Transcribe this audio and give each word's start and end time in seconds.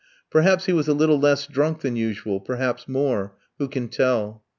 Perhaps 0.31 0.65
he 0.65 0.73
was 0.73 0.87
a 0.87 0.95
little 0.95 1.19
less 1.19 1.45
drunk 1.45 1.81
than 1.81 1.95
usual, 1.95 2.39
perhaps 2.39 2.87
more; 2.87 3.35
who 3.59 3.67
can 3.67 3.87
tell? 3.87 4.43